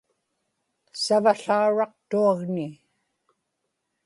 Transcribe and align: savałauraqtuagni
savałauraqtuagni 1.03 2.67